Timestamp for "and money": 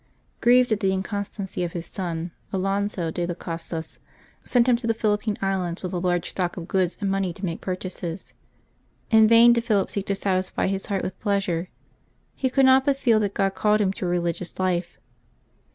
7.01-7.31